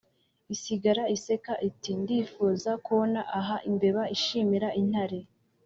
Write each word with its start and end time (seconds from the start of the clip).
isigara 0.53 1.03
iseka, 1.15 1.53
iti 1.69 1.91
«ndifuza 2.03 2.71
kubona 2.85 3.19
aha 3.39 3.55
imbeba 3.69 4.03
ishimira 4.15 4.67
intare. 4.81 5.19